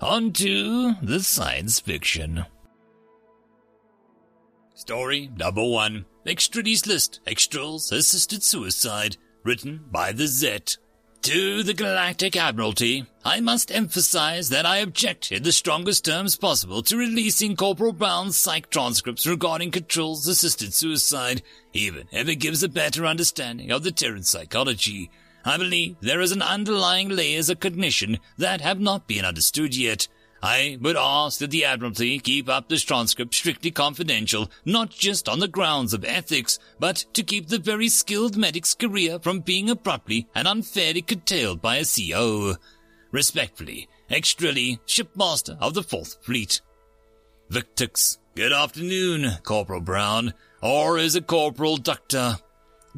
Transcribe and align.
On 0.00 0.32
to 0.32 0.94
the 1.02 1.20
science 1.20 1.78
fiction. 1.78 2.46
Story 4.74 5.30
number 5.36 5.62
one. 5.62 6.06
Extradies 6.26 6.86
List. 6.86 7.20
Extrals 7.26 7.92
Assisted 7.92 8.42
Suicide. 8.42 9.18
Written 9.44 9.84
by 9.90 10.12
the 10.12 10.26
Zet. 10.26 10.78
To 11.22 11.62
the 11.62 11.74
Galactic 11.74 12.34
Admiralty, 12.34 13.04
I 13.26 13.40
must 13.40 13.70
emphasize 13.70 14.48
that 14.48 14.64
I 14.64 14.78
object 14.78 15.30
in 15.32 15.42
the 15.42 15.52
strongest 15.52 16.06
terms 16.06 16.34
possible 16.34 16.82
to 16.84 16.96
releasing 16.96 17.54
Corporal 17.54 17.92
Brown's 17.92 18.38
psych 18.38 18.70
transcripts 18.70 19.26
regarding 19.26 19.70
Control's 19.70 20.26
assisted 20.26 20.72
suicide, 20.72 21.42
even 21.74 22.08
if 22.10 22.26
it 22.26 22.36
gives 22.36 22.62
a 22.62 22.70
better 22.70 23.04
understanding 23.04 23.70
of 23.70 23.82
the 23.82 23.92
Terran 23.92 24.22
psychology. 24.22 25.10
I 25.44 25.56
believe 25.56 25.96
there 26.00 26.20
is 26.20 26.32
an 26.32 26.42
underlying 26.42 27.08
layers 27.08 27.48
of 27.48 27.60
cognition 27.60 28.18
that 28.38 28.60
have 28.60 28.80
not 28.80 29.06
been 29.06 29.24
understood 29.24 29.74
yet. 29.76 30.08
I 30.42 30.78
would 30.80 30.96
ask 30.96 31.38
that 31.40 31.50
the 31.50 31.64
Admiralty 31.64 32.18
keep 32.18 32.48
up 32.48 32.68
this 32.68 32.82
transcript 32.82 33.34
strictly 33.34 33.70
confidential, 33.70 34.50
not 34.64 34.90
just 34.90 35.28
on 35.28 35.38
the 35.38 35.48
grounds 35.48 35.92
of 35.92 36.04
ethics, 36.04 36.58
but 36.78 37.04
to 37.12 37.22
keep 37.22 37.48
the 37.48 37.58
very 37.58 37.88
skilled 37.88 38.36
medic's 38.36 38.74
career 38.74 39.18
from 39.18 39.40
being 39.40 39.68
abruptly 39.68 40.28
and 40.34 40.48
unfairly 40.48 41.02
curtailed 41.02 41.60
by 41.60 41.76
a 41.76 41.84
CO. 41.84 42.56
Respectfully, 43.12 43.88
Extrally, 44.10 44.80
Shipmaster 44.86 45.56
of 45.60 45.74
the 45.74 45.82
Fourth 45.82 46.16
Fleet. 46.24 46.60
Victix, 47.50 48.18
good 48.34 48.52
afternoon, 48.52 49.38
Corporal 49.42 49.80
Brown, 49.80 50.34
or 50.62 50.98
is 50.98 51.14
it 51.16 51.26
Corporal 51.26 51.76
Ductor? 51.76 52.38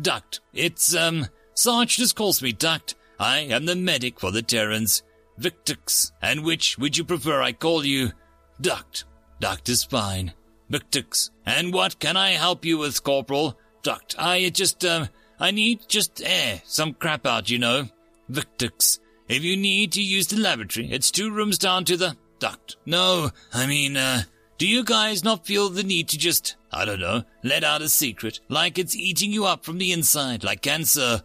Duct, 0.00 0.40
it's, 0.54 0.94
um, 0.94 1.26
Sarge 1.54 1.96
just 1.96 2.16
calls 2.16 2.42
me 2.42 2.52
Duct. 2.52 2.94
I 3.18 3.40
am 3.40 3.66
the 3.66 3.76
medic 3.76 4.18
for 4.18 4.30
the 4.30 4.42
Terrans. 4.42 5.02
Victix, 5.40 6.12
and 6.20 6.44
which 6.44 6.78
would 6.78 6.96
you 6.96 7.04
prefer 7.04 7.40
I 7.40 7.52
call 7.52 7.84
you? 7.84 8.12
Duct. 8.60 9.04
Duct 9.40 9.68
is 9.68 9.84
fine. 9.84 10.34
Victix, 10.70 11.30
and 11.44 11.72
what 11.72 11.98
can 11.98 12.16
I 12.16 12.30
help 12.30 12.64
you 12.64 12.78
with, 12.78 13.02
Corporal? 13.02 13.58
Duct, 13.82 14.14
I 14.18 14.48
just, 14.50 14.84
um, 14.84 15.08
I 15.38 15.50
need 15.50 15.80
just 15.88 16.22
air, 16.24 16.62
some 16.64 16.94
crap 16.94 17.26
out, 17.26 17.50
you 17.50 17.58
know. 17.58 17.88
Victix, 18.30 19.00
if 19.28 19.42
you 19.42 19.56
need 19.56 19.92
to 19.92 20.02
use 20.02 20.28
the 20.28 20.38
laboratory, 20.38 20.90
it's 20.90 21.10
two 21.10 21.30
rooms 21.30 21.58
down 21.58 21.84
to 21.86 21.96
the 21.96 22.16
duct. 22.38 22.76
No, 22.86 23.30
I 23.52 23.66
mean, 23.66 23.96
uh, 23.96 24.22
do 24.58 24.66
you 24.66 24.84
guys 24.84 25.24
not 25.24 25.46
feel 25.46 25.68
the 25.68 25.82
need 25.82 26.08
to 26.10 26.18
just, 26.18 26.56
I 26.70 26.84
don't 26.84 27.00
know, 27.00 27.24
let 27.42 27.64
out 27.64 27.82
a 27.82 27.88
secret, 27.88 28.40
like 28.48 28.78
it's 28.78 28.96
eating 28.96 29.32
you 29.32 29.44
up 29.44 29.64
from 29.64 29.78
the 29.78 29.92
inside, 29.92 30.44
like 30.44 30.62
cancer? 30.62 31.22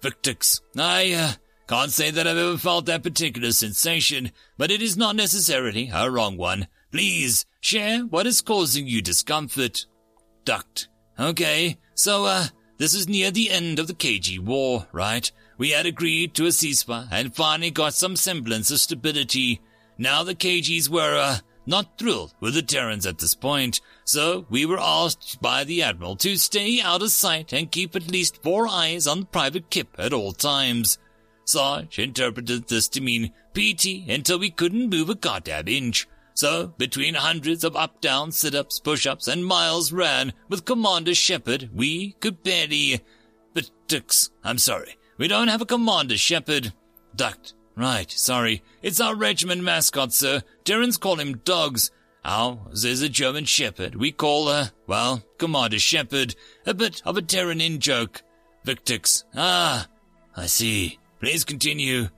Victix, 0.00 0.60
I, 0.76 1.12
uh, 1.12 1.32
can't 1.66 1.90
say 1.90 2.10
that 2.10 2.26
I've 2.26 2.36
ever 2.36 2.58
felt 2.58 2.86
that 2.86 3.02
particular 3.02 3.52
sensation, 3.52 4.32
but 4.56 4.70
it 4.70 4.82
is 4.82 4.96
not 4.96 5.14
necessarily 5.14 5.90
a 5.92 6.10
wrong 6.10 6.36
one. 6.36 6.68
Please, 6.90 7.46
share 7.60 8.00
what 8.00 8.26
is 8.26 8.40
causing 8.40 8.86
you 8.86 9.02
discomfort. 9.02 9.86
Duct. 10.44 10.88
Okay, 11.18 11.78
so, 11.94 12.24
uh, 12.24 12.46
this 12.78 12.94
is 12.94 13.08
near 13.08 13.30
the 13.30 13.50
end 13.50 13.78
of 13.78 13.86
the 13.88 13.94
KG 13.94 14.38
war, 14.38 14.86
right? 14.90 15.30
We 15.58 15.70
had 15.70 15.84
agreed 15.84 16.34
to 16.34 16.46
a 16.46 16.48
ceasefire 16.48 17.06
and 17.10 17.34
finally 17.36 17.70
got 17.70 17.92
some 17.92 18.16
semblance 18.16 18.70
of 18.70 18.80
stability. 18.80 19.60
Now 19.98 20.22
the 20.22 20.34
KGs 20.34 20.88
were, 20.88 21.18
uh, 21.18 21.36
not 21.66 21.98
thrilled 21.98 22.34
with 22.40 22.54
the 22.54 22.62
Terrans 22.62 23.06
at 23.06 23.18
this 23.18 23.34
point, 23.34 23.80
so 24.04 24.46
we 24.48 24.66
were 24.66 24.80
asked 24.80 25.40
by 25.40 25.64
the 25.64 25.82
Admiral 25.82 26.16
to 26.16 26.36
stay 26.36 26.80
out 26.80 27.02
of 27.02 27.10
sight 27.10 27.52
and 27.52 27.70
keep 27.70 27.94
at 27.94 28.10
least 28.10 28.42
four 28.42 28.66
eyes 28.66 29.06
on 29.06 29.26
Private 29.26 29.70
Kip 29.70 29.88
at 29.98 30.12
all 30.12 30.32
times. 30.32 30.98
Sarge 31.44 31.98
interpreted 31.98 32.68
this 32.68 32.88
to 32.88 33.00
mean 33.00 33.32
PT 33.54 34.08
until 34.08 34.38
we 34.38 34.50
couldn't 34.50 34.90
move 34.90 35.10
a 35.10 35.14
goddamn 35.14 35.68
inch. 35.68 36.06
So, 36.34 36.68
between 36.78 37.14
hundreds 37.14 37.64
of 37.64 37.76
up-down 37.76 38.32
sit-ups, 38.32 38.80
push-ups, 38.80 39.28
and 39.28 39.44
miles 39.44 39.92
ran 39.92 40.32
with 40.48 40.64
Commander 40.64 41.14
Shepard, 41.14 41.70
we 41.74 42.12
could 42.20 42.42
barely... 42.42 43.00
But, 43.52 43.70
Dux, 43.88 44.30
I'm 44.44 44.58
sorry. 44.58 44.96
We 45.18 45.28
don't 45.28 45.48
have 45.48 45.60
a 45.60 45.66
Commander 45.66 46.16
Shepard. 46.16 46.72
Duct, 47.14 47.54
Right, 47.80 48.10
sorry. 48.10 48.62
It's 48.82 49.00
our 49.00 49.14
regiment 49.14 49.62
mascot, 49.62 50.12
sir. 50.12 50.42
Terrans 50.64 50.98
call 50.98 51.16
him 51.16 51.38
Dogs. 51.38 51.90
Ours 52.26 52.84
is 52.84 53.00
a 53.00 53.08
German 53.08 53.46
Shepherd. 53.46 53.94
We 53.94 54.12
call 54.12 54.48
her, 54.48 54.72
well, 54.86 55.22
Commander 55.38 55.78
Shepard. 55.78 56.34
A 56.66 56.74
bit 56.74 57.00
of 57.06 57.16
a 57.16 57.22
Terran 57.22 57.62
in-joke. 57.62 58.20
Victix. 58.66 59.24
Ah, 59.34 59.86
I 60.36 60.44
see. 60.44 60.98
Please 61.20 61.42
continue. 61.42 62.08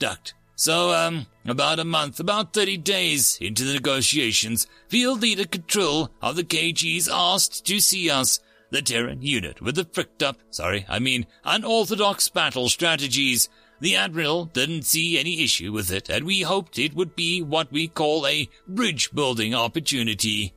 Duct. 0.00 0.34
So, 0.56 0.92
um, 0.92 1.26
about 1.46 1.78
a 1.78 1.84
month, 1.84 2.18
about 2.18 2.52
30 2.52 2.78
days 2.78 3.38
into 3.40 3.62
the 3.62 3.74
negotiations, 3.74 4.66
Field 4.88 5.22
Leader 5.22 5.46
Control 5.46 6.10
of 6.22 6.34
the 6.34 6.42
KGs 6.42 7.08
asked 7.08 7.64
to 7.66 7.78
see 7.78 8.10
us, 8.10 8.40
the 8.74 8.82
Terran 8.82 9.22
unit 9.22 9.62
with 9.62 9.76
the 9.76 9.84
fricked 9.84 10.20
up, 10.20 10.38
sorry, 10.50 10.84
I 10.88 10.98
mean 10.98 11.26
unorthodox 11.44 12.28
battle 12.28 12.68
strategies. 12.68 13.48
The 13.84 13.96
Admiral 13.96 14.46
didn't 14.46 14.86
see 14.86 15.18
any 15.18 15.44
issue 15.44 15.70
with 15.70 15.92
it, 15.92 16.08
and 16.08 16.24
we 16.24 16.40
hoped 16.40 16.78
it 16.78 16.94
would 16.94 17.14
be 17.14 17.42
what 17.42 17.70
we 17.70 17.86
call 17.86 18.26
a 18.26 18.48
bridge 18.66 19.12
building 19.12 19.54
opportunity. 19.54 20.54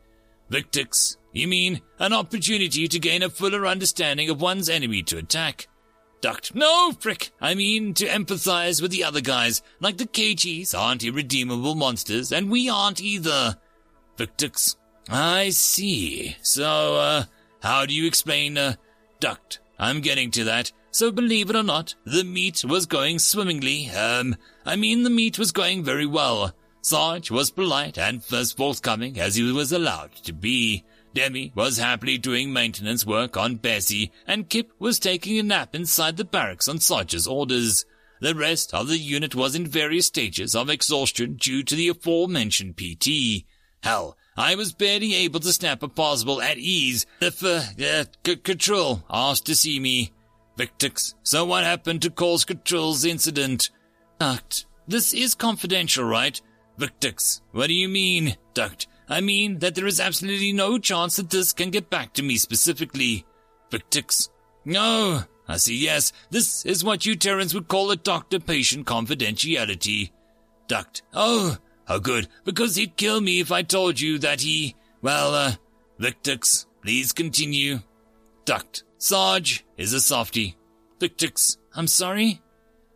Victix, 0.50 1.18
you 1.34 1.46
mean 1.46 1.82
an 2.00 2.14
opportunity 2.14 2.88
to 2.88 3.00
gain 3.00 3.22
a 3.24 3.30
fuller 3.30 3.68
understanding 3.68 4.30
of 4.30 4.40
one's 4.40 4.70
enemy 4.70 5.04
to 5.04 5.18
attack? 5.18 5.68
Duct, 6.22 6.56
no, 6.56 6.94
frick, 7.02 7.32
I 7.42 7.54
mean 7.54 7.94
to 7.96 8.06
empathize 8.06 8.82
with 8.82 8.92
the 8.92 9.04
other 9.04 9.20
guys, 9.20 9.62
like 9.82 9.98
the 9.98 10.08
KGs 10.08 10.74
aren't 10.74 11.04
irredeemable 11.04 11.76
monsters, 11.76 12.32
and 12.32 12.50
we 12.50 12.70
aren't 12.70 13.02
either. 13.02 13.58
Victix, 14.16 14.78
I 15.10 15.50
see. 15.50 16.38
So, 16.44 16.96
uh, 16.96 17.24
how 17.62 17.86
do 17.86 17.94
you 17.94 18.08
explain, 18.08 18.58
uh, 18.58 18.76
duct? 19.20 19.60
I'm 19.78 20.00
getting 20.00 20.32
to 20.32 20.46
that. 20.46 20.72
So 20.92 21.12
believe 21.12 21.50
it 21.50 21.56
or 21.56 21.64
not, 21.64 21.96
the 22.06 22.24
meet 22.24 22.64
was 22.66 22.86
going 22.86 23.20
swimmingly. 23.20 23.90
Um, 23.92 24.36
I 24.66 24.76
mean 24.76 25.04
the 25.04 25.10
meet 25.10 25.38
was 25.38 25.52
going 25.52 25.84
very 25.84 26.06
well. 26.06 26.54
Sarge 26.82 27.30
was 27.30 27.52
polite 27.52 27.98
and 27.98 28.24
as 28.32 28.52
forthcoming 28.54 29.20
as 29.20 29.36
he 29.36 29.52
was 29.52 29.72
allowed 29.72 30.16
to 30.24 30.34
be. 30.34 30.84
Demi 31.14 31.52
was 31.56 31.78
happily 31.78 32.18
doing 32.18 32.54
maintenance 32.54 33.06
work 33.06 33.36
on 33.38 33.56
Bessie, 33.56 34.12
and 34.28 34.50
Kip 34.50 34.72
was 34.78 35.00
taking 35.00 35.40
a 35.40 35.44
nap 35.44 35.74
inside 35.74 36.16
the 36.16 36.24
barracks 36.24 36.68
on 36.68 36.80
Sarge's 36.80 37.26
orders. 37.26 37.86
The 38.22 38.36
rest 38.36 38.74
of 38.74 38.88
the 38.88 38.98
unit 38.98 39.36
was 39.36 39.56
in 39.56 39.66
various 39.66 40.06
stages 40.06 40.56
of 40.56 40.70
exhaustion 40.70 41.36
due 41.36 41.64
to 41.64 41.76
the 41.76 41.90
aforementioned 41.90 42.78
PT. 42.78 43.46
Hell, 43.82 44.18
I 44.36 44.56
was 44.56 44.74
barely 44.74 45.16
able 45.16 45.40
to 45.40 45.54
snap 45.54 45.82
a 45.82 45.88
possible 45.88 46.42
at 46.42 46.58
ease 46.58 47.06
The 47.20 47.34
uh, 47.80 47.84
uh, 47.84 48.06
c- 48.26 48.36
Control 48.38 49.04
asked 49.10 49.46
to 49.48 49.56
see 49.56 49.80
me. 49.80 50.12
Victix, 50.58 51.14
so 51.22 51.46
what 51.46 51.64
happened 51.64 52.02
to 52.02 52.10
Cole's 52.10 52.44
Control's 52.44 53.06
incident? 53.06 53.70
Duct, 54.20 54.66
this 54.88 55.14
is 55.14 55.36
confidential, 55.36 56.04
right? 56.04 56.42
Victix, 56.80 57.42
what 57.52 57.68
do 57.68 57.74
you 57.74 57.88
mean? 57.88 58.36
Duct, 58.56 58.88
I 59.08 59.22
mean 59.22 59.60
that 59.60 59.76
there 59.76 59.86
is 59.86 60.00
absolutely 60.00 60.52
no 60.54 60.80
chance 60.80 61.16
that 61.16 61.30
this 61.30 61.54
can 61.54 61.70
get 61.70 61.92
back 61.92 62.14
to 62.14 62.24
me 62.24 62.38
specifically. 62.38 63.26
Victix, 63.72 64.30
no. 64.66 65.24
I 65.48 65.58
see, 65.58 65.78
yes, 65.78 66.12
this 66.30 66.66
is 66.66 66.84
what 66.84 67.06
you 67.06 67.16
Terrans 67.16 67.54
would 67.54 67.68
call 67.70 67.92
a 67.92 67.96
doctor-patient 67.96 68.86
confidentiality. 68.86 70.12
Duct, 70.68 71.04
oh, 71.14 71.58
how 71.86 72.00
good, 72.00 72.28
because 72.44 72.76
he'd 72.76 72.98
kill 72.98 73.22
me 73.22 73.40
if 73.40 73.52
I 73.52 73.62
told 73.62 74.00
you 74.00 74.18
that 74.20 74.42
he, 74.42 74.76
well, 75.02 75.34
uh, 75.34 75.54
Victix, 76.02 76.66
please 76.82 77.14
continue. 77.14 77.80
Duct, 78.48 78.86
Sarge 78.98 79.66
is 79.76 79.92
a 79.92 80.00
softy. 80.00 80.56
Victix, 81.02 81.58
I'm 81.76 81.86
sorry? 81.86 82.42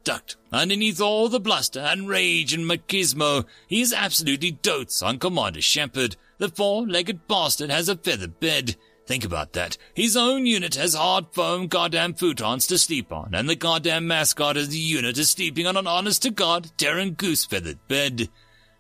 Duct, 0.06 0.38
underneath 0.50 1.02
all 1.02 1.28
the 1.28 1.42
bluster 1.42 1.82
and 1.82 2.08
rage 2.08 2.54
and 2.54 2.64
machismo, 2.64 3.44
he 3.68 3.82
is 3.82 3.92
absolutely 3.92 4.52
dotes 4.52 5.04
on 5.04 5.20
Commander 5.20 5.62
Shepard. 5.62 6.16
The 6.38 6.48
four-legged 6.48 7.28
bastard 7.28 7.70
has 7.70 7.90
a 7.90 7.98
feather 7.98 8.30
bed. 8.30 8.78
Think 9.06 9.26
about 9.26 9.52
that. 9.52 9.78
His 9.94 10.16
own 10.16 10.46
unit 10.46 10.76
has 10.76 10.94
hard 10.94 11.26
foam 11.34 11.68
goddamn 11.68 12.14
futons 12.14 12.66
to 12.70 12.78
sleep 12.78 13.12
on, 13.12 13.36
and 13.36 13.50
the 13.50 13.58
goddamn 13.58 14.08
mascot 14.08 14.56
of 14.56 14.72
the 14.72 14.78
unit 14.78 15.18
is 15.18 15.32
sleeping 15.32 15.68
on 15.68 15.76
an 15.76 15.86
honest-to-God 15.86 16.72
Terran 16.78 17.12
goose 17.12 17.44
feathered 17.44 17.86
bed. 17.90 18.30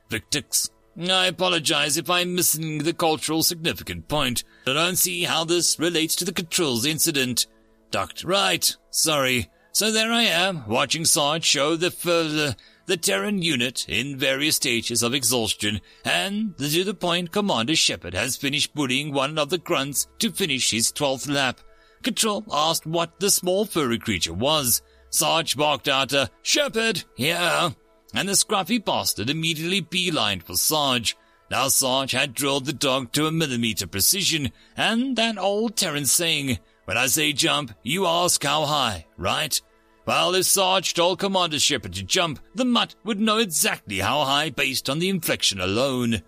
Victix, 0.09 0.69
I 0.99 1.27
apologize 1.27 1.97
if 1.97 2.09
I'm 2.09 2.35
missing 2.35 2.79
the 2.79 2.93
cultural 2.93 3.43
significant 3.43 4.07
point. 4.07 4.43
I 4.67 4.73
don't 4.73 4.97
see 4.97 5.23
how 5.23 5.45
this 5.45 5.79
relates 5.79 6.15
to 6.17 6.25
the 6.25 6.33
controls 6.33 6.85
incident. 6.85 7.47
Duct. 7.91 8.23
Right. 8.23 8.75
Sorry. 8.89 9.49
So 9.73 9.91
there 9.91 10.11
I 10.11 10.23
am, 10.23 10.67
watching 10.67 11.05
Sarge 11.05 11.45
show 11.45 11.77
the 11.77 11.91
further 11.91 12.55
the 12.87 12.97
Terran 12.97 13.41
unit 13.41 13.85
in 13.87 14.17
various 14.17 14.57
stages 14.57 15.01
of 15.01 15.13
exhaustion, 15.13 15.79
and 16.03 16.57
to 16.57 16.83
the 16.83 16.93
point 16.93 17.31
Commander 17.31 17.75
Shepard 17.75 18.13
has 18.13 18.35
finished 18.35 18.75
bullying 18.75 19.13
one 19.13 19.37
of 19.37 19.49
the 19.49 19.57
grunts 19.57 20.07
to 20.19 20.29
finish 20.29 20.71
his 20.71 20.91
twelfth 20.91 21.27
lap. 21.27 21.61
Control 22.03 22.43
asked 22.51 22.85
what 22.85 23.17
the 23.21 23.31
small 23.31 23.63
furry 23.63 23.97
creature 23.97 24.33
was. 24.33 24.81
Sarge 25.09 25.55
barked 25.55 25.87
out 25.87 26.11
a 26.11 26.29
Shepard, 26.41 27.05
yeah, 27.15 27.69
and 28.13 28.27
the 28.27 28.33
scruffy 28.33 28.83
bastard 28.83 29.29
immediately 29.29 29.81
beelined 29.81 30.43
for 30.43 30.55
Sarge. 30.55 31.17
Now 31.49 31.67
Sarge 31.67 32.11
had 32.11 32.33
drilled 32.33 32.65
the 32.65 32.73
dog 32.73 33.11
to 33.13 33.27
a 33.27 33.31
millimeter 33.31 33.87
precision, 33.87 34.51
and 34.77 35.15
that 35.17 35.37
old 35.37 35.75
Terran 35.75 36.05
saying, 36.05 36.59
when 36.85 36.97
I 36.97 37.07
say 37.07 37.33
jump, 37.33 37.73
you 37.83 38.05
ask 38.05 38.43
how 38.43 38.65
high, 38.65 39.05
right? 39.17 39.59
Well, 40.05 40.33
if 40.33 40.45
Sarge 40.45 40.93
told 40.93 41.19
Commander 41.19 41.59
Shepard 41.59 41.93
to 41.93 42.03
jump, 42.03 42.39
the 42.55 42.65
mutt 42.65 42.95
would 43.03 43.19
know 43.19 43.37
exactly 43.37 43.99
how 43.99 44.23
high 44.23 44.49
based 44.49 44.89
on 44.89 44.99
the 44.99 45.09
inflection 45.09 45.59
alone. 45.59 46.21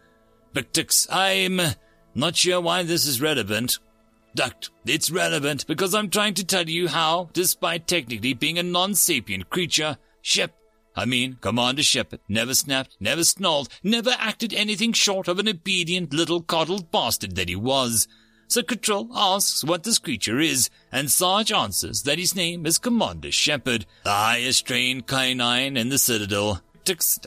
Victix, 0.54 1.08
I'm 1.10 1.60
not 2.14 2.36
sure 2.36 2.62
why 2.62 2.84
this 2.84 3.08
is 3.08 3.20
relevant. 3.20 3.80
Duct, 4.36 4.70
it's 4.86 5.12
relevant 5.12 5.66
because 5.68 5.94
I'm 5.96 6.10
trying 6.10 6.36
to 6.36 6.46
tell 6.46 6.70
you 6.70 6.88
how, 6.88 7.30
despite 7.34 7.88
technically 7.88 8.34
being 8.34 8.60
a 8.60 8.64
non-sapient 8.64 9.50
creature, 9.50 9.98
Shep, 10.22 10.56
I 10.95 11.06
mean, 11.06 11.38
Commander 11.42 11.84
Shepard 11.84 12.19
never 12.28 12.54
snapped, 12.54 12.95
never 13.00 13.24
snarled, 13.24 13.69
never 13.84 14.16
acted 14.18 14.54
anything 14.54 14.94
short 14.94 15.28
of 15.28 15.40
an 15.40 15.48
obedient 15.48 16.13
little 16.13 16.42
coddled 16.42 16.92
bastard 16.92 17.36
that 17.36 17.50
he 17.50 17.56
was. 17.56 18.07
So 18.48 18.62
Control 18.62 19.10
asks 19.16 19.63
what 19.63 19.84
this 19.84 19.98
creature 19.98 20.40
is, 20.40 20.69
and 20.92 21.10
Sarge 21.10 21.51
answers 21.51 22.04
that 22.04 22.19
his 22.19 22.36
name 22.36 22.66
is 22.66 22.78
Commander 22.78 23.31
Shepard, 23.31 23.86
the 24.04 24.12
highest 24.12 24.68
trained 24.68 25.07
canine 25.07 25.75
in 25.78 25.90
the 25.90 25.98
Citadel. 25.98 26.62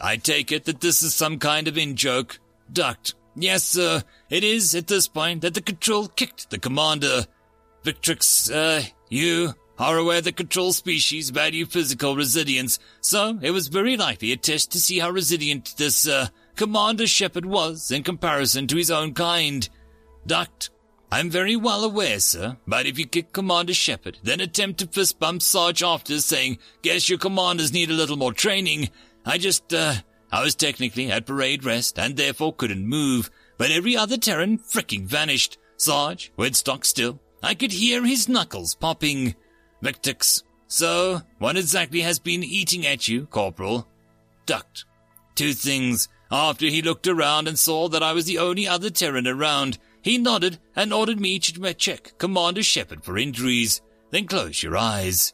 I 0.02 0.16
take 0.19 0.52
it 0.52 0.66
that 0.66 0.80
this 0.80 1.02
is 1.02 1.14
some 1.14 1.38
kind 1.38 1.66
of 1.66 1.78
in-joke. 1.78 2.38
Duct. 2.72 3.14
Yes, 3.34 3.64
sir. 3.64 4.02
It 4.30 4.44
is 4.44 4.74
at 4.74 4.86
this 4.86 5.08
point 5.08 5.40
that 5.42 5.54
the 5.54 5.62
Control 5.62 6.08
kicked 6.08 6.50
the 6.50 6.58
Commander. 6.58 7.26
Victix, 7.84 8.52
uh, 8.52 8.86
you 9.08 9.54
are 9.78 9.96
aware 9.99 10.20
that 10.20 10.37
Control 10.37 10.73
species 10.73 11.31
value 11.31 11.67
physical 11.67 12.17
resilience, 12.17 12.78
so 13.00 13.38
it 13.43 13.50
was 13.50 13.69
very 13.69 13.96
likely 13.96 14.32
a 14.32 14.37
test 14.37 14.73
to 14.73 14.81
see 14.81 14.99
how 14.99 15.11
resilient 15.11 15.75
this, 15.76 16.08
uh, 16.08 16.28
Commander 16.56 17.06
Shepard 17.06 17.44
was 17.44 17.90
in 17.90 18.02
comparison 18.02 18.67
to 18.67 18.76
his 18.76 18.90
own 18.90 19.12
kind. 19.14 19.69
Duct. 20.26 20.70
I'm 21.12 21.31
very 21.31 21.55
well 21.55 21.84
aware, 21.84 22.19
sir, 22.19 22.56
but 22.67 22.87
if 22.87 22.99
you 22.99 23.06
kick 23.06 23.32
Commander 23.32 23.75
Shepard, 23.75 24.19
then 24.25 24.40
attempt 24.40 24.81
to 24.81 24.88
fist 24.88 25.20
bump 25.20 25.40
Sarge 25.40 25.82
after 25.82 26.19
saying, 26.20 26.58
guess 26.82 27.08
your 27.08 27.19
commanders 27.19 27.72
need 27.72 27.90
a 27.90 27.94
little 27.94 28.17
more 28.17 28.32
training, 28.32 28.90
I 29.25 29.38
just, 29.38 29.72
uh, 29.72 29.94
I 30.32 30.43
was 30.43 30.55
technically 30.55 31.11
at 31.11 31.26
parade 31.26 31.64
rest 31.64 31.99
and 31.99 32.17
therefore 32.17 32.55
couldn't 32.55 32.87
move, 32.87 33.31
but 33.56 33.70
every 33.70 33.96
other 33.96 34.17
Terran 34.17 34.58
fricking 34.58 35.05
vanished. 35.05 35.58
Sarge 35.76 36.32
went 36.37 36.56
stock 36.56 36.84
still. 36.84 37.20
I 37.43 37.55
could 37.55 37.72
hear 37.72 38.05
his 38.05 38.29
knuckles 38.29 38.75
popping. 38.75 39.37
Victix. 39.86 40.42
So, 40.66 41.22
what 41.38 41.56
exactly 41.56 42.00
has 42.00 42.18
been 42.18 42.42
eating 42.42 42.84
at 42.86 43.06
you, 43.06 43.26
Corporal? 43.26 43.86
Duct. 44.44 44.84
Two 45.36 45.52
things. 45.52 46.08
After 46.30 46.66
he 46.66 46.82
looked 46.82 47.06
around 47.06 47.46
and 47.46 47.56
saw 47.56 47.88
that 47.90 48.02
I 48.02 48.12
was 48.12 48.24
the 48.24 48.38
only 48.38 48.66
other 48.66 48.90
Terran 48.90 49.28
around, 49.28 49.78
he 50.02 50.18
nodded 50.18 50.58
and 50.74 50.92
ordered 50.92 51.20
me 51.20 51.38
to 51.38 51.74
check 51.74 52.18
Commander 52.18 52.64
Shepard 52.64 53.04
for 53.04 53.16
injuries. 53.16 53.80
Then 54.10 54.26
close 54.26 54.60
your 54.60 54.76
eyes. 54.76 55.32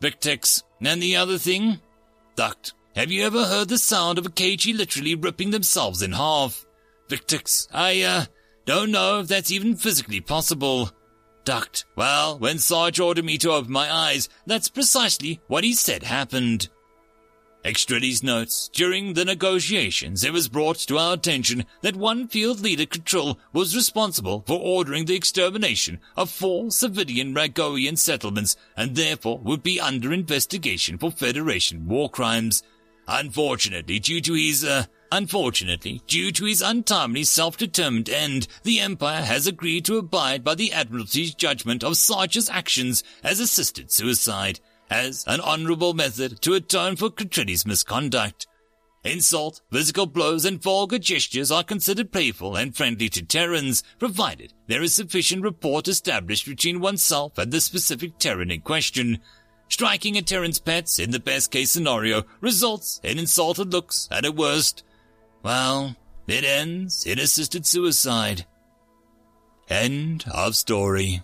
Victix, 0.00 0.62
and 0.80 1.02
the 1.02 1.16
other 1.16 1.38
thing? 1.38 1.80
Duct, 2.36 2.74
have 2.94 3.10
you 3.10 3.24
ever 3.24 3.44
heard 3.44 3.68
the 3.68 3.78
sound 3.78 4.16
of 4.16 4.26
a 4.26 4.30
KG 4.30 4.76
literally 4.76 5.16
ripping 5.16 5.50
themselves 5.50 6.02
in 6.02 6.12
half? 6.12 6.64
Victix, 7.08 7.66
I, 7.72 8.02
uh, 8.02 8.24
don't 8.64 8.92
know 8.92 9.20
if 9.20 9.28
that's 9.28 9.50
even 9.50 9.74
physically 9.74 10.20
possible. 10.20 10.90
Duct, 11.48 11.86
well, 11.96 12.38
when 12.38 12.58
Sarge 12.58 13.00
ordered 13.00 13.24
me 13.24 13.38
to 13.38 13.52
open 13.52 13.72
my 13.72 13.90
eyes, 13.90 14.28
that's 14.44 14.68
precisely 14.68 15.40
what 15.46 15.64
he 15.64 15.72
said 15.72 16.02
happened. 16.02 16.68
Extrades 17.64 18.22
notes, 18.22 18.68
during 18.70 19.14
the 19.14 19.24
negotiations, 19.24 20.24
it 20.24 20.34
was 20.34 20.46
brought 20.46 20.76
to 20.80 20.98
our 20.98 21.14
attention 21.14 21.64
that 21.80 21.96
one 21.96 22.28
field 22.28 22.60
leader 22.60 22.84
control 22.84 23.38
was 23.54 23.74
responsible 23.74 24.44
for 24.46 24.60
ordering 24.60 25.06
the 25.06 25.14
extermination 25.14 26.00
of 26.18 26.28
four 26.28 26.70
civilian 26.70 27.34
Ragoian 27.34 27.96
settlements 27.96 28.54
and 28.76 28.94
therefore 28.94 29.38
would 29.38 29.62
be 29.62 29.80
under 29.80 30.12
investigation 30.12 30.98
for 30.98 31.10
Federation 31.10 31.88
war 31.88 32.10
crimes. 32.10 32.62
Unfortunately, 33.06 33.98
due 33.98 34.20
to 34.20 34.34
his, 34.34 34.64
uh, 34.64 34.84
unfortunately, 35.10 36.02
due 36.06 36.30
to 36.32 36.44
his 36.44 36.62
untimely 36.62 37.24
self-determined 37.24 38.08
end, 38.08 38.48
the 38.62 38.80
Empire 38.80 39.22
has 39.22 39.46
agreed 39.46 39.84
to 39.84 39.98
abide 39.98 40.44
by 40.44 40.54
the 40.54 40.72
Admiralty's 40.72 41.34
judgment 41.34 41.84
of 41.84 41.96
Sarge's 41.96 42.48
actions 42.48 43.02
as 43.22 43.40
assisted 43.40 43.90
suicide 43.90 44.60
as 44.90 45.24
an 45.26 45.40
honorable 45.40 45.94
method 45.94 46.40
to 46.42 46.54
atone 46.54 46.96
for 46.96 47.10
Catrini's 47.10 47.66
misconduct. 47.66 48.46
Insult, 49.04 49.62
physical 49.70 50.06
blows, 50.06 50.44
and 50.44 50.60
vulgar 50.60 50.98
gestures 50.98 51.50
are 51.50 51.62
considered 51.62 52.12
playful 52.12 52.56
and 52.56 52.76
friendly 52.76 53.08
to 53.10 53.24
Terrans, 53.24 53.82
provided 53.98 54.52
there 54.66 54.82
is 54.82 54.94
sufficient 54.94 55.44
rapport 55.44 55.82
established 55.86 56.46
between 56.46 56.80
oneself 56.80 57.38
and 57.38 57.52
the 57.52 57.60
specific 57.60 58.18
Terran 58.18 58.50
in 58.50 58.60
question. 58.60 59.20
Striking 59.68 60.16
a 60.16 60.22
Terran's 60.22 60.58
pets, 60.58 60.98
in 60.98 61.10
the 61.10 61.20
best 61.20 61.50
case 61.50 61.70
scenario, 61.70 62.24
results 62.40 63.00
in 63.04 63.18
insulted 63.18 63.72
looks 63.72 64.08
at 64.10 64.24
a 64.24 64.32
worst. 64.32 64.82
Well, 65.48 65.96
it 66.26 66.44
ends 66.44 67.06
in 67.06 67.18
assisted 67.18 67.64
suicide. 67.64 68.44
End 69.70 70.26
of 70.30 70.56
story. 70.56 71.22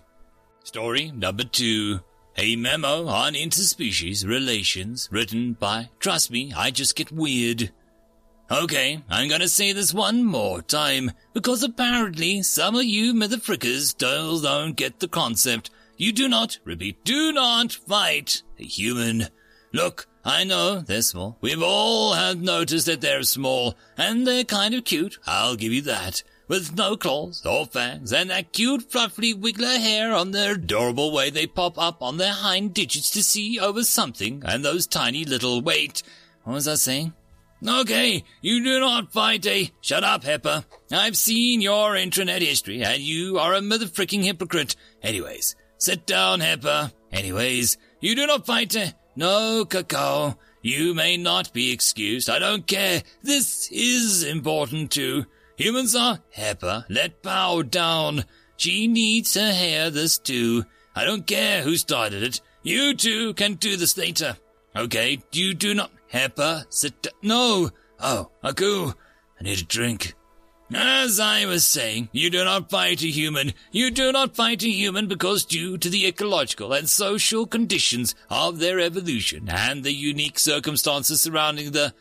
Story 0.63 1.11
number 1.11 1.43
two. 1.43 1.99
A 2.35 2.55
memo 2.55 3.05
on 3.05 3.35
interspecies 3.35 4.25
relations 4.25 5.09
written 5.11 5.53
by, 5.53 5.89
trust 5.99 6.31
me, 6.31 6.51
I 6.57 6.71
just 6.71 6.95
get 6.95 7.11
weird. 7.11 7.71
Okay, 8.49 9.03
I'm 9.11 9.29
gonna 9.29 9.47
say 9.47 9.73
this 9.73 9.93
one 9.93 10.23
more 10.23 10.63
time, 10.63 11.11
because 11.35 11.61
apparently 11.61 12.41
some 12.41 12.75
of 12.75 12.83
you 12.83 13.13
motherfrickers 13.13 13.89
still 13.89 14.41
don't 14.41 14.75
get 14.75 15.01
the 15.01 15.07
concept. 15.07 15.69
You 15.97 16.11
do 16.11 16.27
not, 16.27 16.57
repeat, 16.63 17.05
do 17.05 17.31
not 17.31 17.73
fight 17.73 18.41
a 18.57 18.63
human. 18.63 19.27
Look, 19.75 20.07
I 20.23 20.45
know 20.45 20.79
they're 20.79 21.01
small. 21.01 21.37
We've 21.41 21.61
all 21.61 22.13
had 22.13 22.41
noticed 22.41 22.85
that 22.85 23.01
they're 23.01 23.23
small, 23.23 23.75
and 23.97 24.25
they're 24.25 24.45
kind 24.45 24.73
of 24.73 24.85
cute, 24.85 25.19
I'll 25.27 25.57
give 25.57 25.73
you 25.73 25.81
that 25.81 26.23
with 26.47 26.77
no 26.77 26.95
claws 26.95 27.45
or 27.45 27.65
fangs 27.65 28.13
and 28.13 28.29
that 28.29 28.53
cute 28.53 28.89
fluffy 28.89 29.33
wiggler 29.33 29.77
hair 29.77 30.13
on 30.13 30.31
their 30.31 30.53
adorable 30.53 31.11
way 31.11 31.29
they 31.29 31.45
pop 31.45 31.77
up 31.77 32.01
on 32.01 32.15
their 32.15 32.31
hind 32.31 32.73
digits 32.73 33.09
to 33.09 33.21
see 33.21 33.59
over 33.59 33.83
something 33.83 34.41
and 34.45 34.63
those 34.63 34.87
tiny 34.87 35.25
little 35.25 35.61
wait. 35.61 36.03
What 36.43 36.53
was 36.53 36.69
I 36.69 36.75
saying? 36.75 37.11
Okay, 37.67 38.23
you 38.41 38.63
do 38.63 38.79
not 38.79 39.11
fight 39.11 39.45
a 39.45 39.69
shut 39.81 40.05
up, 40.05 40.23
Hepper. 40.23 40.63
I've 40.89 41.17
seen 41.17 41.59
your 41.59 41.95
intranet 41.95 42.41
history 42.41 42.81
and 42.81 43.01
you 43.01 43.39
are 43.39 43.55
a 43.55 43.59
motherfricking 43.59 44.23
hypocrite. 44.23 44.77
Anyways, 45.01 45.57
sit 45.79 46.05
down, 46.05 46.39
Hepper. 46.39 46.93
Anyways, 47.11 47.77
you 47.99 48.15
do 48.15 48.25
not 48.25 48.45
fight 48.45 48.73
a 48.75 48.93
no 49.15 49.65
cacao. 49.65 50.37
You 50.61 50.93
may 50.95 51.15
not 51.15 51.53
be 51.53 51.71
excused. 51.71 52.29
I 52.29 52.39
don't 52.39 52.65
care. 52.65 53.03
This 53.21 53.69
is 53.71 54.23
important 54.23 54.91
too. 54.91 55.25
Humans 55.57 55.95
are 55.95 56.19
Hepper. 56.35 56.85
Let 56.89 57.21
bow 57.21 57.61
down. 57.61 58.25
She 58.57 58.87
needs 58.87 59.33
to 59.33 59.53
hear 59.53 59.89
this 59.89 60.17
too. 60.17 60.65
I 60.95 61.05
don't 61.05 61.27
care 61.27 61.61
who 61.61 61.75
started 61.77 62.23
it. 62.23 62.41
You 62.63 62.95
two 62.95 63.33
can 63.35 63.53
do 63.53 63.77
this 63.77 63.97
later. 63.97 64.37
Okay, 64.75 65.19
you 65.31 65.53
do 65.53 65.75
not. 65.75 65.91
Hepper, 66.11 66.65
sit 66.69 67.03
down. 67.03 67.13
No. 67.21 67.69
Oh, 67.99 68.31
Aku. 68.43 68.93
I 69.39 69.43
need 69.43 69.59
a 69.59 69.65
drink. 69.65 70.13
As 70.73 71.19
I 71.19 71.45
was 71.45 71.65
saying, 71.65 72.09
you 72.11 72.29
do 72.29 72.43
not 72.43 72.71
fight 72.71 73.03
a 73.03 73.07
human. 73.07 73.53
You 73.71 73.91
do 73.91 74.11
not 74.11 74.35
fight 74.35 74.63
a 74.63 74.69
human 74.69 75.07
because 75.07 75.45
due 75.45 75.77
to 75.77 75.89
the 75.89 76.07
ecological 76.07 76.73
and 76.73 76.89
social 76.89 77.45
conditions 77.45 78.15
of 78.29 78.57
their 78.57 78.79
evolution 78.79 79.47
and 79.47 79.83
the 79.83 79.93
unique 79.93 80.39
circumstances 80.39 81.21
surrounding 81.21 81.71
the 81.71 81.93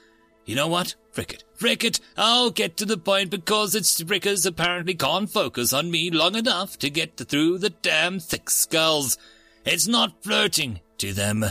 you 0.46 0.54
know 0.54 0.68
what? 0.68 0.94
Frick 1.10 1.32
it. 1.32 1.44
Frick 1.54 1.84
it. 1.84 2.00
I'll 2.16 2.50
get 2.50 2.76
to 2.76 2.84
the 2.84 2.98
point 2.98 3.30
because 3.30 3.74
its 3.74 4.02
frickers 4.02 4.46
apparently 4.46 4.94
can't 4.94 5.30
focus 5.30 5.72
on 5.72 5.90
me 5.90 6.10
long 6.10 6.34
enough 6.34 6.78
to 6.80 6.90
get 6.90 7.16
through 7.16 7.58
the 7.58 7.70
damn 7.70 8.18
thick 8.20 8.50
skulls. 8.50 9.16
It's 9.64 9.86
not 9.86 10.22
flirting 10.22 10.80
to 10.98 11.14
them. 11.14 11.46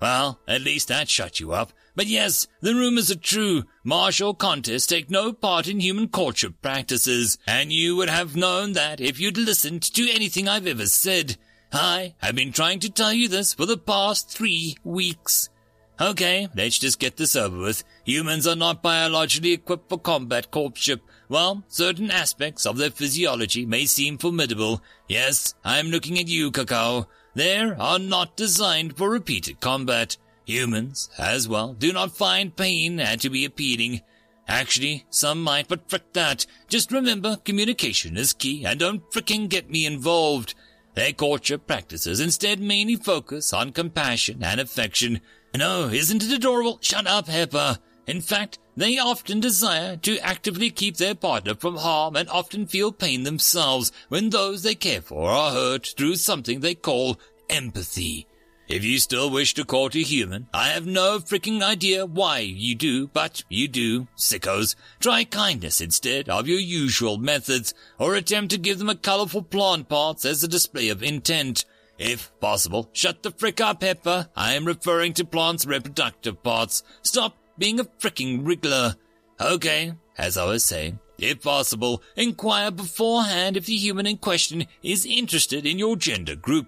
Well, 0.00 0.40
at 0.46 0.60
least 0.60 0.88
that 0.88 1.08
shut 1.08 1.40
you 1.40 1.52
up. 1.52 1.72
But 1.96 2.06
yes, 2.06 2.46
the 2.60 2.74
rumors 2.74 3.10
are 3.10 3.16
true. 3.16 3.64
Martial 3.82 4.34
contests 4.34 4.86
take 4.86 5.10
no 5.10 5.32
part 5.32 5.66
in 5.66 5.80
human 5.80 6.08
courtship 6.08 6.60
practices, 6.60 7.38
and 7.46 7.72
you 7.72 7.96
would 7.96 8.10
have 8.10 8.36
known 8.36 8.74
that 8.74 9.00
if 9.00 9.18
you'd 9.18 9.38
listened 9.38 9.82
to 9.82 10.10
anything 10.12 10.46
I've 10.46 10.66
ever 10.66 10.86
said. 10.86 11.38
I 11.72 12.14
have 12.18 12.36
been 12.36 12.52
trying 12.52 12.80
to 12.80 12.90
tell 12.90 13.12
you 13.12 13.28
this 13.28 13.54
for 13.54 13.64
the 13.66 13.78
past 13.78 14.30
three 14.30 14.76
weeks. 14.84 15.48
Okay, 15.98 16.48
let's 16.54 16.78
just 16.78 16.98
get 16.98 17.16
this 17.16 17.34
over 17.34 17.56
with. 17.56 17.82
Humans 18.04 18.46
are 18.46 18.54
not 18.54 18.82
biologically 18.82 19.52
equipped 19.52 19.88
for 19.88 19.98
combat 19.98 20.50
courtship. 20.50 21.00
Well, 21.30 21.64
certain 21.68 22.10
aspects 22.10 22.66
of 22.66 22.76
their 22.76 22.90
physiology 22.90 23.64
may 23.64 23.86
seem 23.86 24.18
formidable. 24.18 24.82
Yes, 25.08 25.54
I'm 25.64 25.86
looking 25.86 26.18
at 26.18 26.28
you, 26.28 26.50
Cacao. 26.50 27.08
They 27.34 27.58
are 27.58 27.98
not 27.98 28.36
designed 28.36 28.98
for 28.98 29.08
repeated 29.08 29.60
combat. 29.60 30.18
Humans, 30.46 31.10
as 31.18 31.48
well, 31.48 31.74
do 31.74 31.92
not 31.92 32.16
find 32.16 32.54
pain 32.54 33.00
and 33.00 33.20
to 33.20 33.28
be 33.28 33.44
appealing. 33.44 34.00
Actually, 34.46 35.04
some 35.10 35.42
might, 35.42 35.66
but 35.66 35.90
frick 35.90 36.12
that. 36.12 36.46
Just 36.68 36.92
remember, 36.92 37.36
communication 37.44 38.16
is 38.16 38.32
key, 38.32 38.64
and 38.64 38.78
don't 38.78 39.10
fricking 39.10 39.48
get 39.48 39.68
me 39.68 39.84
involved. 39.84 40.54
Their 40.94 41.12
courtship 41.12 41.66
practices 41.66 42.20
instead 42.20 42.60
mainly 42.60 42.94
focus 42.94 43.52
on 43.52 43.72
compassion 43.72 44.44
and 44.44 44.60
affection. 44.60 45.20
No, 45.54 45.88
isn't 45.88 46.22
it 46.22 46.32
adorable? 46.32 46.78
Shut 46.80 47.08
up, 47.08 47.26
Hepper. 47.26 47.78
In 48.06 48.20
fact, 48.20 48.60
they 48.76 48.98
often 48.98 49.40
desire 49.40 49.96
to 49.96 50.18
actively 50.20 50.70
keep 50.70 50.96
their 50.96 51.16
partner 51.16 51.56
from 51.56 51.76
harm 51.76 52.14
and 52.14 52.28
often 52.28 52.66
feel 52.66 52.92
pain 52.92 53.24
themselves 53.24 53.90
when 54.10 54.30
those 54.30 54.62
they 54.62 54.76
care 54.76 55.02
for 55.02 55.28
are 55.28 55.50
hurt 55.50 55.92
through 55.96 56.14
something 56.14 56.60
they 56.60 56.76
call 56.76 57.18
empathy. 57.50 58.28
If 58.68 58.82
you 58.82 58.98
still 58.98 59.30
wish 59.30 59.54
to 59.54 59.64
court 59.64 59.94
a 59.94 60.00
human, 60.00 60.48
I 60.52 60.68
have 60.70 60.86
no 60.86 61.20
freaking 61.20 61.62
idea 61.62 62.04
why 62.04 62.40
you 62.40 62.74
do, 62.74 63.06
but 63.06 63.44
you 63.48 63.68
do, 63.68 64.08
sickos. 64.16 64.74
Try 64.98 65.22
kindness 65.22 65.80
instead 65.80 66.28
of 66.28 66.48
your 66.48 66.58
usual 66.58 67.16
methods, 67.16 67.74
or 67.96 68.16
attempt 68.16 68.50
to 68.50 68.58
give 68.58 68.80
them 68.80 68.88
a 68.88 68.96
colorful 68.96 69.42
plant 69.42 69.88
parts 69.88 70.24
as 70.24 70.42
a 70.42 70.48
display 70.48 70.88
of 70.88 71.00
intent. 71.00 71.64
If 71.96 72.32
possible, 72.40 72.90
shut 72.92 73.22
the 73.22 73.30
frick 73.30 73.60
up, 73.60 73.80
Pepper. 73.80 74.30
I 74.34 74.54
am 74.54 74.64
referring 74.64 75.12
to 75.14 75.24
plants' 75.24 75.64
reproductive 75.64 76.42
parts. 76.42 76.82
Stop 77.02 77.36
being 77.56 77.78
a 77.78 77.84
fricking 77.84 78.44
wriggler. 78.44 78.96
Okay, 79.40 79.92
as 80.18 80.36
I 80.36 80.44
was 80.44 80.64
saying, 80.64 80.98
if 81.18 81.40
possible, 81.40 82.02
inquire 82.16 82.72
beforehand 82.72 83.56
if 83.56 83.66
the 83.66 83.76
human 83.76 84.06
in 84.06 84.18
question 84.18 84.66
is 84.82 85.06
interested 85.06 85.64
in 85.64 85.78
your 85.78 85.94
gender 85.94 86.34
group 86.34 86.66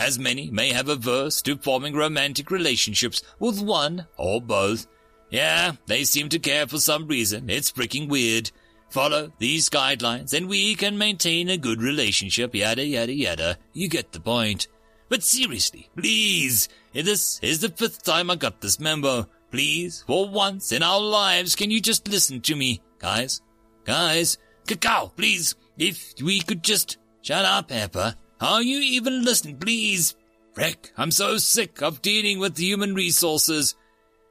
as 0.00 0.18
many 0.18 0.50
may 0.50 0.72
have 0.72 0.88
averse 0.88 1.42
to 1.42 1.58
forming 1.58 1.94
romantic 1.94 2.50
relationships 2.50 3.22
with 3.38 3.60
one 3.60 4.06
or 4.16 4.40
both. 4.40 4.86
Yeah, 5.28 5.72
they 5.86 6.04
seem 6.04 6.30
to 6.30 6.38
care 6.38 6.66
for 6.66 6.78
some 6.78 7.06
reason. 7.06 7.50
It's 7.50 7.70
freaking 7.70 8.08
weird. 8.08 8.50
Follow 8.88 9.30
these 9.38 9.68
guidelines 9.68 10.32
and 10.32 10.48
we 10.48 10.74
can 10.74 10.96
maintain 10.96 11.50
a 11.50 11.58
good 11.58 11.82
relationship, 11.82 12.54
yada 12.54 12.84
yada 12.84 13.12
yada. 13.12 13.58
You 13.74 13.88
get 13.88 14.10
the 14.10 14.20
point. 14.20 14.68
But 15.10 15.22
seriously, 15.22 15.90
please, 15.94 16.68
this 16.94 17.38
is 17.42 17.60
the 17.60 17.68
fifth 17.68 18.02
time 18.02 18.30
I 18.30 18.36
got 18.36 18.60
this 18.60 18.80
memo. 18.80 19.26
Please, 19.50 20.02
for 20.06 20.28
once 20.28 20.72
in 20.72 20.82
our 20.82 21.00
lives, 21.00 21.54
can 21.54 21.70
you 21.70 21.80
just 21.80 22.08
listen 22.08 22.40
to 22.42 22.56
me? 22.56 22.80
Guys, 22.98 23.42
guys, 23.84 24.38
cacao, 24.66 25.12
please, 25.14 25.56
if 25.76 26.14
we 26.22 26.40
could 26.40 26.62
just 26.62 26.96
shut 27.22 27.44
up, 27.44 27.68
Pepper. 27.68 28.14
Are 28.40 28.62
you 28.62 28.78
even 28.78 29.24
listening, 29.24 29.58
please? 29.58 30.14
Rick, 30.56 30.92
I'm 30.96 31.10
so 31.10 31.36
sick 31.36 31.82
of 31.82 32.02
dealing 32.02 32.38
with 32.38 32.58
human 32.58 32.94
resources. 32.94 33.74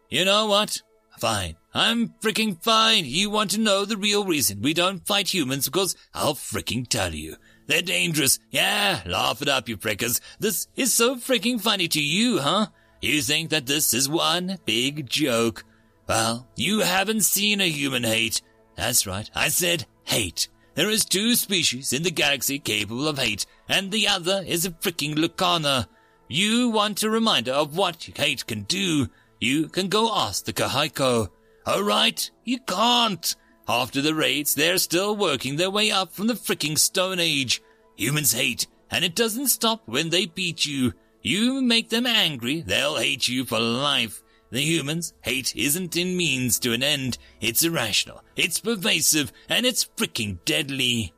You 0.10 0.26
know 0.26 0.48
what? 0.48 0.82
Fine. 1.20 1.58
I'm 1.74 2.10
freaking 2.22 2.62
fine. 2.64 3.06
You 3.06 3.30
want 3.30 3.52
to 3.52 3.60
know 3.60 3.86
the 3.86 3.98
real 3.98 4.26
reason 4.26 4.62
we 4.62 4.74
don't 4.74 5.06
fight 5.06 5.34
humans 5.34 5.66
because 5.70 5.96
I'll 6.14 6.34
freaking 6.34 6.88
tell 6.88 7.14
you. 7.14 7.36
They're 7.68 7.84
dangerous. 7.84 8.40
Yeah, 8.50 9.02
laugh 9.06 9.44
it 9.44 9.48
up, 9.48 9.70
you 9.70 9.78
prickers. 9.78 10.22
This 10.40 10.68
is 10.76 10.94
so 10.94 11.16
freaking 11.16 11.62
funny 11.62 11.88
to 11.90 12.02
you, 12.02 12.40
huh? 12.40 12.68
You 13.02 13.22
think 13.22 13.52
that 13.52 13.68
this 13.68 13.94
is 13.94 14.10
one 14.10 14.58
big 14.66 15.08
joke. 15.08 15.64
Well, 16.08 16.48
you 16.56 16.80
haven't 16.80 17.22
seen 17.22 17.62
a 17.62 17.70
human 17.70 18.04
hate. 18.04 18.42
That's 18.76 19.06
right. 19.06 19.30
I 19.36 19.50
said 19.50 19.86
hate. 20.04 20.48
There 20.80 20.90
is 20.90 21.04
two 21.04 21.36
species 21.36 21.92
in 21.92 22.04
the 22.04 22.10
galaxy 22.10 22.58
capable 22.58 23.06
of 23.10 23.18
hate, 23.18 23.46
and 23.68 23.92
the 23.92 24.08
other 24.08 24.46
is 24.48 24.66
a 24.66 24.72
freaking 24.72 25.14
Lucana. 25.14 25.88
You 26.30 26.70
want 26.70 27.04
a 27.04 27.10
reminder 27.10 27.52
of 27.52 27.76
what 27.76 28.10
hate 28.16 28.48
can 28.48 28.62
do? 28.62 29.10
You 29.42 29.68
can 29.68 29.90
go 29.90 30.10
ask 30.16 30.46
the 30.46 30.54
Kahaiko. 30.54 31.32
Alright, 31.68 32.32
you 32.46 32.60
can't. 32.60 33.36
After 33.68 34.02
the 34.02 34.16
raids, 34.16 34.56
they're 34.56 34.78
still 34.78 35.18
working 35.18 35.58
their 35.58 35.70
way 35.70 35.92
up 35.92 36.14
from 36.14 36.28
the 36.28 36.34
freaking 36.34 36.78
Stone 36.78 37.20
Age. 37.20 37.62
Humans 37.98 38.32
hate, 38.32 38.66
and 38.90 39.04
it 39.04 39.16
doesn't 39.16 39.48
stop 39.48 39.82
when 39.86 40.12
they 40.12 40.28
beat 40.28 40.66
you. 40.66 40.94
You 41.22 41.62
make 41.62 41.90
them 41.90 42.06
angry, 42.06 42.62
they'll 42.62 42.96
hate 42.96 43.28
you 43.28 43.44
for 43.44 43.60
life. 43.60 44.24
The 44.52 44.62
humans' 44.62 45.14
hate 45.22 45.56
isn't 45.56 45.96
in 45.96 46.18
means 46.18 46.60
to 46.60 46.74
an 46.74 46.84
end. 46.84 47.18
It's 47.40 47.64
irrational. 47.64 48.24
It's 48.36 48.60
pervasive. 48.60 49.32
And 49.48 49.66
it's 49.66 49.86
freaking 49.96 50.40
deadly. 50.46 51.14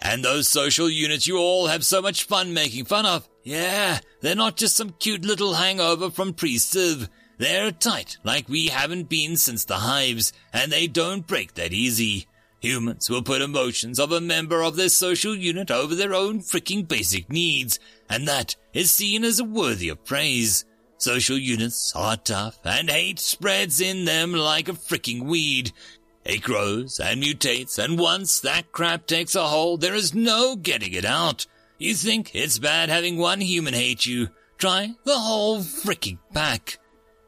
And 0.00 0.24
those 0.24 0.46
social 0.46 0.88
units 0.88 1.26
you 1.26 1.38
all 1.38 1.66
have 1.66 1.84
so 1.84 2.00
much 2.00 2.24
fun 2.24 2.54
making 2.54 2.84
fun 2.84 3.06
of. 3.06 3.28
Yeah, 3.42 4.00
they're 4.20 4.34
not 4.34 4.56
just 4.56 4.76
some 4.76 4.90
cute 4.98 5.24
little 5.24 5.54
hangover 5.54 6.10
from 6.10 6.34
pre-civ. 6.34 7.08
They're 7.38 7.70
tight, 7.70 8.18
like 8.24 8.48
we 8.48 8.68
haven't 8.68 9.08
been 9.08 9.36
since 9.36 9.64
the 9.64 9.76
hives, 9.76 10.32
and 10.52 10.72
they 10.72 10.86
don't 10.86 11.26
break 11.26 11.54
that 11.54 11.72
easy. 11.72 12.26
Humans 12.60 13.10
will 13.10 13.22
put 13.22 13.42
emotions 13.42 14.00
of 14.00 14.10
a 14.10 14.20
member 14.20 14.62
of 14.62 14.76
their 14.76 14.88
social 14.88 15.34
unit 15.34 15.70
over 15.70 15.94
their 15.94 16.14
own 16.14 16.40
freaking 16.40 16.88
basic 16.88 17.30
needs, 17.30 17.78
and 18.08 18.26
that 18.26 18.56
is 18.72 18.90
seen 18.90 19.22
as 19.22 19.42
worthy 19.42 19.90
of 19.90 20.04
praise. 20.04 20.64
Social 20.98 21.36
units 21.36 21.92
are 21.94 22.16
tough, 22.16 22.58
and 22.64 22.90
hate 22.90 23.18
spreads 23.18 23.80
in 23.80 24.04
them 24.04 24.32
like 24.32 24.68
a 24.68 24.72
freaking 24.72 25.22
weed. 25.22 25.72
It 26.24 26.42
grows 26.42 26.98
and 26.98 27.22
mutates, 27.22 27.78
and 27.78 27.98
once 27.98 28.40
that 28.40 28.72
crap 28.72 29.06
takes 29.06 29.34
a 29.34 29.46
hold, 29.46 29.80
there 29.80 29.94
is 29.94 30.14
no 30.14 30.56
getting 30.56 30.92
it 30.92 31.04
out. 31.04 31.46
You 31.78 31.94
think 31.94 32.34
it's 32.34 32.58
bad 32.58 32.88
having 32.88 33.18
one 33.18 33.40
human 33.40 33.74
hate 33.74 34.06
you. 34.06 34.30
Try 34.58 34.94
the 35.04 35.18
whole 35.18 35.58
freaking 35.58 36.18
pack. 36.32 36.78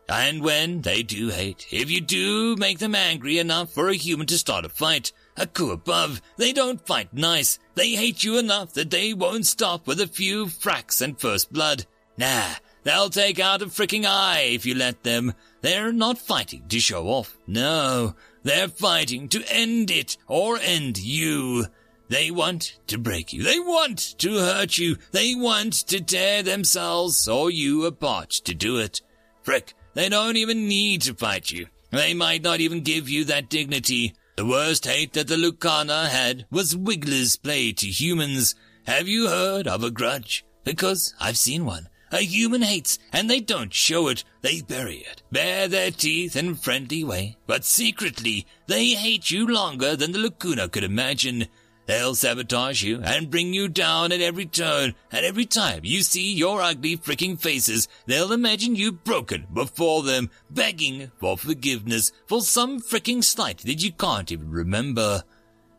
And 0.08 0.42
when 0.42 0.80
they 0.80 1.02
do 1.02 1.28
hate, 1.28 1.66
if 1.70 1.90
you 1.90 2.00
do 2.00 2.56
make 2.56 2.78
them 2.78 2.94
angry 2.94 3.38
enough 3.38 3.70
for 3.70 3.88
a 3.88 3.94
human 3.94 4.26
to 4.28 4.38
start 4.38 4.64
a 4.64 4.70
fight, 4.70 5.12
a 5.36 5.46
coup 5.46 5.70
above, 5.70 6.22
they 6.38 6.54
don't 6.54 6.86
fight 6.86 7.12
nice. 7.12 7.58
They 7.74 7.90
hate 7.90 8.24
you 8.24 8.38
enough 8.38 8.72
that 8.72 8.90
they 8.90 9.12
won't 9.12 9.46
stop 9.46 9.86
with 9.86 10.00
a 10.00 10.06
few 10.06 10.46
fracks 10.46 11.02
and 11.02 11.20
first 11.20 11.52
blood. 11.52 11.84
Nah, 12.16 12.54
They'll 12.88 13.10
take 13.10 13.38
out 13.38 13.60
a 13.60 13.66
freaking 13.66 14.06
eye 14.06 14.48
if 14.54 14.64
you 14.64 14.74
let 14.74 15.02
them. 15.02 15.34
They're 15.60 15.92
not 15.92 16.16
fighting 16.16 16.62
to 16.70 16.80
show 16.80 17.06
off. 17.08 17.36
No, 17.46 18.14
they're 18.44 18.68
fighting 18.68 19.28
to 19.28 19.44
end 19.50 19.90
it 19.90 20.16
or 20.26 20.56
end 20.56 20.96
you. 20.96 21.66
They 22.08 22.30
want 22.30 22.78
to 22.86 22.96
break 22.96 23.34
you. 23.34 23.42
They 23.42 23.60
want 23.60 23.98
to 24.20 24.38
hurt 24.38 24.78
you. 24.78 24.96
They 25.10 25.34
want 25.34 25.74
to 25.88 26.00
tear 26.00 26.42
themselves 26.42 27.28
or 27.28 27.50
you 27.50 27.84
apart 27.84 28.30
to 28.30 28.54
do 28.54 28.78
it. 28.78 29.02
Frick, 29.42 29.74
they 29.92 30.08
don't 30.08 30.38
even 30.38 30.66
need 30.66 31.02
to 31.02 31.12
fight 31.12 31.50
you. 31.50 31.66
They 31.90 32.14
might 32.14 32.42
not 32.42 32.60
even 32.60 32.80
give 32.80 33.06
you 33.06 33.24
that 33.24 33.50
dignity. 33.50 34.14
The 34.36 34.46
worst 34.46 34.86
hate 34.86 35.12
that 35.12 35.28
the 35.28 35.36
Lucana 35.36 36.08
had 36.08 36.46
was 36.50 36.74
Wiggler's 36.74 37.36
play 37.36 37.72
to 37.72 37.86
humans. 37.86 38.54
Have 38.86 39.08
you 39.08 39.28
heard 39.28 39.68
of 39.68 39.84
a 39.84 39.90
grudge? 39.90 40.46
Because 40.64 41.12
I've 41.20 41.36
seen 41.36 41.66
one. 41.66 41.90
A 42.10 42.20
human 42.20 42.62
hates, 42.62 42.98
and 43.12 43.28
they 43.28 43.40
don't 43.40 43.74
show 43.74 44.08
it. 44.08 44.24
They 44.40 44.62
bury 44.62 44.98
it, 44.98 45.22
bare 45.30 45.68
their 45.68 45.90
teeth 45.90 46.36
in 46.36 46.54
friendly 46.54 47.04
way. 47.04 47.36
But 47.46 47.64
secretly, 47.64 48.46
they 48.66 48.88
hate 48.90 49.30
you 49.30 49.46
longer 49.46 49.94
than 49.94 50.12
the 50.12 50.18
Lacuna 50.18 50.68
could 50.68 50.84
imagine. 50.84 51.48
They'll 51.84 52.14
sabotage 52.14 52.82
you 52.82 53.00
and 53.02 53.30
bring 53.30 53.54
you 53.54 53.68
down 53.68 54.12
at 54.12 54.20
every 54.20 54.44
turn, 54.44 54.94
and 55.10 55.24
every 55.24 55.46
time 55.46 55.80
you 55.84 56.02
see 56.02 56.34
your 56.34 56.60
ugly 56.60 56.98
freaking 56.98 57.40
faces, 57.40 57.88
they'll 58.04 58.32
imagine 58.32 58.76
you 58.76 58.92
broken 58.92 59.46
before 59.52 60.02
them, 60.02 60.30
begging 60.50 61.10
for 61.18 61.38
forgiveness 61.38 62.12
for 62.26 62.42
some 62.42 62.80
freaking 62.80 63.24
slight 63.24 63.58
that 63.58 63.82
you 63.82 63.92
can't 63.92 64.30
even 64.30 64.50
remember. 64.50 65.24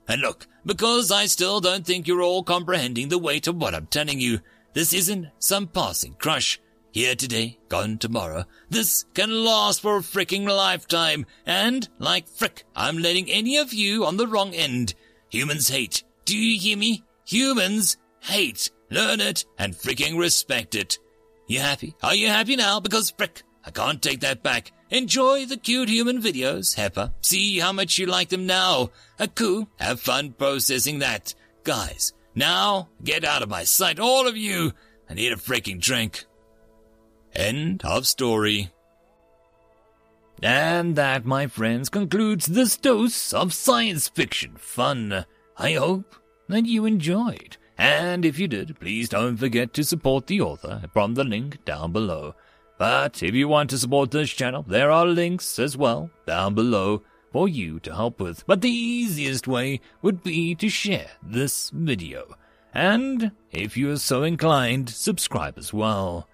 And 0.08 0.22
look, 0.22 0.48
because 0.66 1.12
I 1.12 1.28
still 1.28 1.60
don't 1.60 1.86
think 1.86 2.08
you're 2.08 2.24
all 2.24 2.42
comprehending 2.42 3.10
the 3.10 3.20
weight 3.20 3.48
of 3.48 3.58
what 3.58 3.76
I'm 3.76 3.86
telling 3.86 4.20
you, 4.20 4.40
this 4.80 4.94
isn't 4.94 5.28
some 5.40 5.68
passing 5.68 6.14
crush. 6.14 6.58
Here 6.92 7.14
today, 7.14 7.58
gone 7.68 7.98
tomorrow. 7.98 8.46
This 8.70 9.04
can 9.14 9.30
last 9.44 9.82
for 9.82 9.98
a 9.98 10.00
fricking 10.00 10.48
lifetime. 10.48 11.26
And, 11.46 11.90
like 11.98 12.30
frick, 12.30 12.64
I'm 12.78 12.98
letting 12.98 13.30
any 13.30 13.58
of 13.58 13.74
you 13.74 14.06
on 14.06 14.16
the 14.16 14.26
wrong 14.26 14.54
end. 14.54 14.94
Humans 15.32 15.68
hate. 15.68 16.06
Do 16.24 16.38
you 16.38 16.58
hear 16.58 16.78
me? 16.78 17.04
Humans 17.26 17.98
hate. 18.22 18.72
Learn 18.90 19.20
it 19.20 19.44
and 19.58 19.74
fricking 19.74 20.18
respect 20.18 20.76
it. 20.76 20.98
You 21.46 21.60
happy? 21.60 21.94
Are 22.02 22.16
you 22.16 22.30
happy 22.30 22.56
now? 22.56 22.80
Because 22.80 23.12
frick, 23.12 23.44
I 23.66 23.72
can't 23.72 24.02
take 24.02 24.22
that 24.22 24.44
back. 24.44 24.72
Enjoy 24.92 25.46
the 25.46 25.58
cute 25.58 25.90
human 25.90 26.22
videos, 26.22 26.78
Hepper. 26.78 27.12
See 27.20 27.60
how 27.60 27.74
much 27.74 27.98
you 27.98 28.06
like 28.06 28.30
them 28.30 28.46
now. 28.46 28.92
Aku, 29.20 29.68
have 29.78 30.00
fun 30.00 30.32
processing 30.32 31.00
that. 31.00 31.36
Guys, 31.66 32.14
now 32.36 32.90
get 33.04 33.24
out 33.24 33.42
of 33.42 33.50
my 33.50 33.64
sight, 33.64 34.00
all 34.00 34.28
of 34.28 34.38
you. 34.38 34.74
I 35.10 35.14
need 35.14 35.32
a 35.32 35.38
freaking 35.38 35.80
drink. 35.80 36.26
End 37.34 37.82
of 37.84 38.08
story. 38.08 38.72
And 40.42 40.96
that, 40.96 41.26
my 41.26 41.48
friends, 41.48 41.90
concludes 41.90 42.46
this 42.46 42.78
dose 42.78 43.34
of 43.34 43.54
science 43.54 44.08
fiction 44.08 44.56
fun. 44.58 45.26
I 45.58 45.74
hope 45.74 46.16
that 46.48 46.66
you 46.66 46.86
enjoyed. 46.86 47.58
And 47.78 48.26
if 48.26 48.40
you 48.40 48.48
did, 48.48 48.80
please 48.80 49.10
don't 49.10 49.38
forget 49.38 49.74
to 49.74 49.84
support 49.84 50.28
the 50.28 50.42
author 50.42 50.84
from 50.94 51.16
the 51.16 51.24
link 51.24 51.64
down 51.66 51.92
below. 51.92 52.36
But 52.78 53.22
if 53.22 53.34
you 53.34 53.48
want 53.48 53.70
to 53.72 53.78
support 53.78 54.12
this 54.12 54.30
channel, 54.30 54.64
there 54.64 54.92
are 54.92 55.06
links 55.06 55.60
as 55.60 55.76
well 55.76 56.10
down 56.26 56.56
below 56.56 57.04
for 57.32 57.48
you 57.48 57.80
to 57.82 57.94
help 57.94 58.20
with. 58.20 58.46
But 58.46 58.62
the 58.62 58.70
easiest 58.70 59.48
way 59.48 59.82
would 60.02 60.24
be 60.24 60.56
to 60.56 60.70
share 60.70 61.12
this 61.22 61.70
video. 61.70 62.36
And 62.74 63.32
if 63.52 63.76
you 63.76 63.92
are 63.92 63.98
so 63.98 64.24
inclined, 64.24 64.90
subscribe 64.90 65.58
as 65.58 65.74
well. 65.74 66.28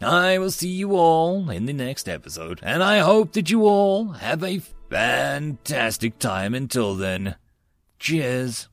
I 0.00 0.38
will 0.38 0.50
see 0.50 0.70
you 0.70 0.96
all 0.96 1.50
in 1.50 1.66
the 1.66 1.74
next 1.74 2.08
episode, 2.08 2.60
and 2.62 2.82
I 2.82 3.00
hope 3.00 3.32
that 3.32 3.50
you 3.50 3.66
all 3.66 4.12
have 4.12 4.42
a 4.42 4.62
fantastic 4.88 6.18
time 6.18 6.54
until 6.54 6.94
then. 6.94 7.34
Cheers. 7.98 8.69